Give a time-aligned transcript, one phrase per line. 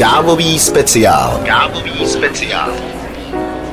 [0.00, 1.40] Kávový speciál.
[1.44, 2.99] Kávový speciál.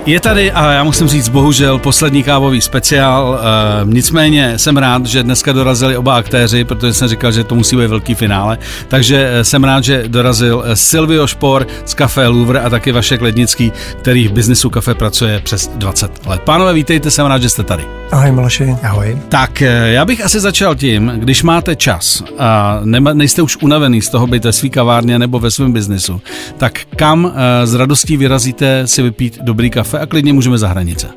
[0.08, 3.40] Je tady a já musím říct, bohužel, poslední kávový speciál.
[3.42, 7.76] E, nicméně jsem rád, že dneska dorazili oba aktéři, protože jsem říkal, že to musí
[7.76, 8.58] být velký finále.
[8.88, 13.22] Takže eh, jsem rád, že dorazil eh, Silvio Špor z Café Louvre a taky Vašek
[13.22, 13.72] Lednický,
[14.02, 16.42] který v biznesu kafe pracuje přes 20 let.
[16.42, 17.84] Pánové, vítejte, jsem rád, že jste tady.
[18.12, 18.76] Ahoj Miloši.
[18.84, 19.18] Ahoj.
[19.30, 22.80] Tak já bych asi začal tím, když máte čas a
[23.14, 26.22] nejste už unavený z toho být ve svý kavárně nebo ve svém biznesu,
[26.58, 27.34] tak kam
[27.66, 31.08] s radostí vyrazíte si vypít dobrý kafe kafe a klidně můžeme za hranice.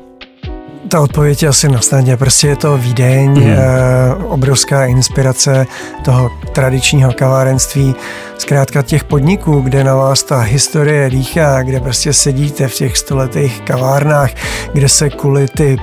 [0.87, 2.17] Ta odpověď je asi na snadě.
[2.17, 4.23] Prostě je to Vídeň, mm.
[4.23, 5.67] obrovská inspirace
[6.05, 7.95] toho tradičního kavárenství,
[8.37, 13.61] zkrátka těch podniků, kde na vás ta historie dýchá, kde prostě sedíte v těch stoletých
[13.61, 14.31] kavárnách,
[14.73, 15.77] kde se kvůli ty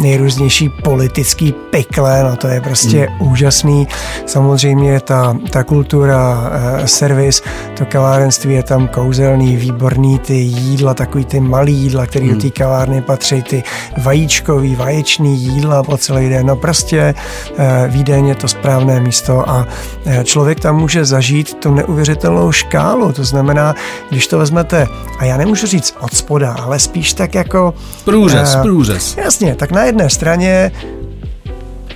[0.00, 3.28] nejrůznější politický pekle, no to je prostě mm.
[3.28, 3.88] úžasný.
[4.26, 7.42] Samozřejmě ta, ta kultura, eh, servis,
[7.78, 12.34] to kavárenství je tam kouzelný, výborný, ty jídla, takový ty malý jídla, který mm.
[12.34, 13.62] do té kavárny patří, ty
[14.02, 17.14] vajíčkový, vaječný jídla po celý den, no prostě
[17.58, 19.66] eh, Vídeň je to správné místo a
[20.06, 23.74] eh, člověk tam může zažít tu neuvěřitelnou škálu, to znamená,
[24.10, 24.86] když to vezmete,
[25.18, 27.74] a já nemůžu říct od spoda, ale spíš tak jako...
[28.04, 29.16] Průřez, eh, průřez.
[29.16, 30.72] Jasně, tak na jedné straně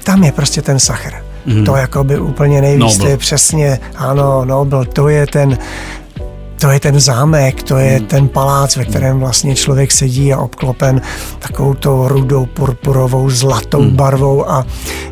[0.05, 1.25] tam je prostě ten Sacher.
[1.47, 1.65] Mm.
[1.65, 5.59] To jako by úplně nejvíc, to je přesně, ano, Nobel, to je ten
[6.61, 8.07] to je ten zámek, to je hmm.
[8.07, 11.01] ten palác, ve kterém vlastně člověk sedí a obklopen
[11.39, 13.97] takovou to rudou, purpurovou, zlatou hmm.
[13.97, 14.67] barvou a,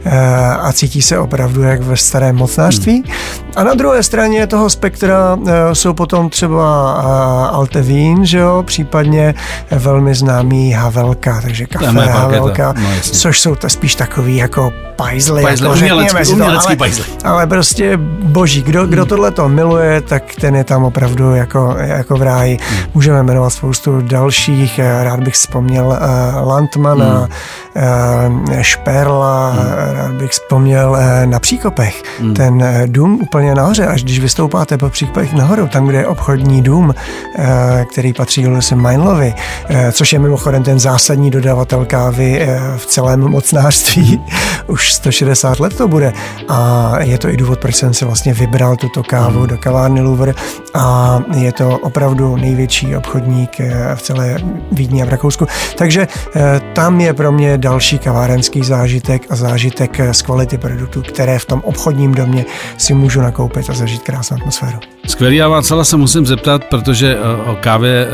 [0.05, 2.93] eh, a cítí se opravdu jak ve starém mocnářství.
[2.93, 3.52] Hmm.
[3.57, 9.35] A na druhé straně toho spektra eh, jsou potom třeba eh, Altevín, že jo, případně
[9.71, 15.67] velmi známý Havelka, takže kafe Havelka, no, což jsou to spíš takový jako pajzly, pajzly
[15.67, 16.91] jako umělecký, umělecký ale,
[17.25, 19.09] ale prostě boží, kdo, kdo hmm.
[19.09, 22.59] tohle to miluje, tak ten je tam opravdu jako, jako v ráji.
[22.71, 22.79] Hmm.
[22.95, 27.29] Můžeme jmenovat spoustu dalších, eh, rád bych vzpomněl uh, Landmana,
[27.75, 28.41] hmm.
[28.43, 29.95] uh, Šperla, hmm.
[29.95, 32.03] rád bych vzpomněl uh, na Příkopech.
[32.21, 32.35] Hmm.
[32.35, 36.85] Ten dům úplně nahoře, až když vystoupáte po Příkopech nahoru, tam, kde je obchodní dům,
[36.89, 37.45] uh,
[37.93, 39.35] který patří Lucy Meinlovi,
[39.71, 44.21] uh, což je mimochodem ten zásadní dodavatel kávy uh, v celém mocnářství.
[44.67, 46.13] Už 160 let to bude.
[46.49, 49.47] A je to i důvod, proč jsem si vlastně vybral tuto kávu hmm.
[49.47, 50.35] do kavárny Louvre
[50.75, 54.37] a je to opravdu největší obchodník eh, v celé
[54.73, 55.47] Vídni a v Rakousku.
[55.79, 61.03] Takže eh, tam je pro mě další kavárenský zážitek a zážitek eh, z kvality produktů,
[61.03, 62.45] které v tom obchodním domě
[62.77, 64.79] si můžu nakoupit a zažít krásnou atmosféru.
[65.07, 68.07] Skvělý, a Václava se musím zeptat, protože o kávě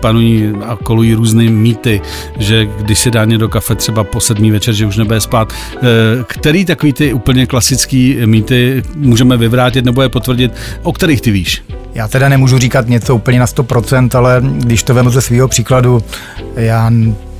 [0.00, 2.00] panují a kolují různé mýty,
[2.38, 5.52] že když si dá do kafe třeba po sedmý večer, že už nebude spát.
[6.26, 10.52] Který takový ty úplně klasický mýty můžeme vyvrátit nebo je potvrdit,
[10.82, 11.62] o kterých ty víš?
[11.94, 16.02] Já teda nemůžu říkat něco úplně na 100%, ale když to vemu ze svého příkladu,
[16.56, 16.90] já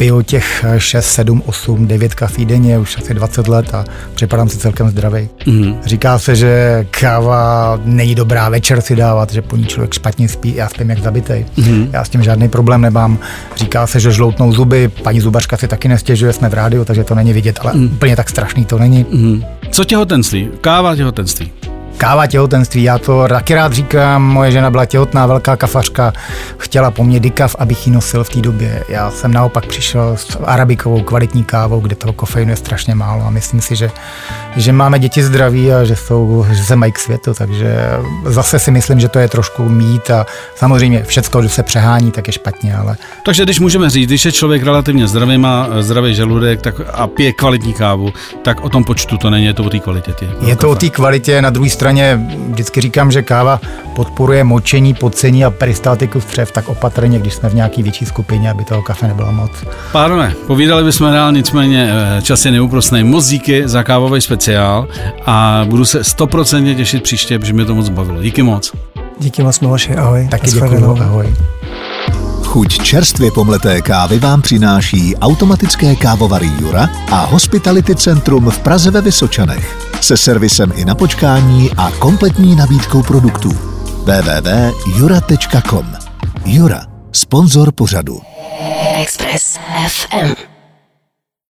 [0.05, 3.85] piju těch 6, 7, 8, 9 kafí denně už asi 20 let a
[4.15, 5.29] připadám si celkem zdravý.
[5.47, 5.77] Mm-hmm.
[5.85, 10.55] Říká se, že káva není dobrá večer si dávat, že po ní člověk špatně spí,
[10.55, 11.47] já spím jak zabitej.
[11.59, 11.89] Mm-hmm.
[11.93, 13.19] Já s tím žádný problém nemám.
[13.57, 17.15] Říká se, že žloutnou zuby, paní zubařka si taky nestěžuje, jsme v rádiu, takže to
[17.15, 17.85] není vidět, ale mm.
[17.85, 19.05] úplně tak strašný to není.
[19.05, 19.47] Mm-hmm.
[19.71, 20.49] Co těhotenství?
[20.61, 26.13] Káva těhotenství káva těhotenství, já to taky rád říkám, moje žena byla těhotná, velká kafařka,
[26.59, 28.85] chtěla po mně dikav, abych ji nosil v té době.
[28.89, 33.25] Já jsem naopak přišel s arabikovou kvalitní kávou, kde toho kofeinu je strašně málo.
[33.27, 33.91] A myslím si, že,
[34.57, 37.77] že máme děti zdraví a že, jsou, že se mají k světu, takže
[38.25, 40.11] zase si myslím, že to je trošku mít.
[40.11, 42.97] A samozřejmě všecko, že se přehání, tak je špatně, ale...
[43.25, 47.33] Takže když můžeme říct, když je člověk relativně zdravý, má zdravý žaludek tak a pije
[47.33, 48.13] kvalitní kávu,
[48.45, 50.13] tak o tom počtu to není, je to o té kvalitě.
[50.13, 53.61] Tě, je to o té kvalitě, na druhé straně straně vždycky říkám, že káva
[53.97, 58.65] podporuje močení, pocení a peristaltiku střev, tak opatrně, když jsme v nějaký větší skupině, aby
[58.65, 59.51] toho kafe nebylo moc.
[59.93, 63.05] Pánové, povídali bychom dál, nicméně eh, čas je neúprostný.
[63.05, 64.89] Moc díky za kávový speciál
[65.27, 68.23] a budu se stoprocentně těšit příště, protože mě to moc bavilo.
[68.23, 68.73] Díky moc.
[69.19, 70.29] Díky moc, Miloši, ahoj.
[70.31, 71.35] Taky děkuji, ahoj.
[72.45, 79.01] Chuť čerstvě pomleté kávy vám přináší automatické kávovary Jura a Hospitality Centrum v Praze ve
[79.01, 83.51] Vysočanech se servisem i na počkání a kompletní nabídkou produktů.
[84.05, 85.87] www.jura.com
[86.45, 88.21] Jura, sponzor pořadu.
[89.01, 89.59] Express
[89.89, 90.54] FM